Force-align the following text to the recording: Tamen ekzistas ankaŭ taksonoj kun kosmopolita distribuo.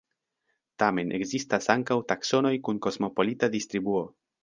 Tamen 0.83 1.13
ekzistas 1.19 1.71
ankaŭ 1.75 1.99
taksonoj 2.15 2.55
kun 2.69 2.83
kosmopolita 2.89 3.55
distribuo. 3.59 4.05